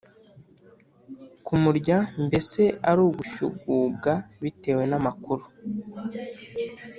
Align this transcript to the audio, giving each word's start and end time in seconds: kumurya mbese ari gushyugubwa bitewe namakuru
kumurya 1.45 1.97
mbese 2.25 2.61
ari 2.89 3.03
gushyugubwa 3.17 4.11
bitewe 4.43 4.83
namakuru 4.91 5.45